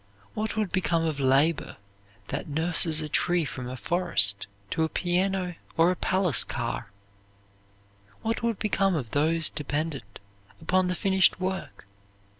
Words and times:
What 0.33 0.57
would 0.57 0.71
become 0.71 1.05
of 1.05 1.19
labor 1.19 1.77
that 2.29 2.47
nurses 2.49 3.01
a 3.01 3.07
tree 3.07 3.45
from 3.45 3.69
a 3.69 3.77
forest 3.77 4.47
to 4.71 4.81
a 4.83 4.89
piano 4.89 5.53
or 5.77 5.91
a 5.91 5.95
palace 5.95 6.43
car? 6.43 6.89
What 8.23 8.41
would 8.41 8.57
become 8.57 8.95
of 8.95 9.11
those 9.11 9.47
dependent 9.51 10.17
upon 10.59 10.87
the 10.87 10.95
finished 10.95 11.39
work? 11.39 11.85